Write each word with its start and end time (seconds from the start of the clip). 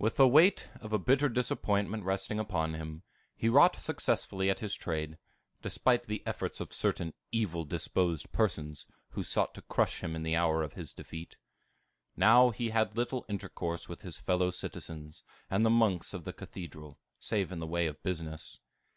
With 0.00 0.16
the 0.16 0.26
weight 0.26 0.68
of 0.80 0.92
a 0.92 0.98
bitter 0.98 1.28
disappointment 1.28 2.02
resting 2.02 2.40
upon 2.40 2.74
him, 2.74 3.04
he 3.36 3.48
wrought 3.48 3.80
successfully 3.80 4.50
at 4.50 4.58
his 4.58 4.74
trade, 4.74 5.16
despite 5.62 6.06
the 6.08 6.24
efforts 6.26 6.58
of 6.58 6.72
certain 6.72 7.14
evil 7.30 7.64
disposed 7.64 8.32
persons, 8.32 8.84
who 9.10 9.22
sought 9.22 9.54
to 9.54 9.62
crush 9.62 10.02
him 10.02 10.16
in 10.16 10.24
the 10.24 10.34
hour 10.34 10.64
of 10.64 10.72
his 10.72 10.92
defeat. 10.92 11.36
Now 12.16 12.50
he 12.50 12.70
had 12.70 12.96
little 12.96 13.24
intercourse 13.28 13.88
with 13.88 14.02
his 14.02 14.16
fellow 14.18 14.50
citizens 14.50 15.22
and 15.48 15.64
the 15.64 15.70
monks 15.70 16.12
of 16.12 16.24
the 16.24 16.32
Cathedral, 16.32 16.98
save 17.20 17.52
in 17.52 17.60
the 17.60 17.68
way 17.68 17.86
of 17.86 18.02
business. 18.02 18.58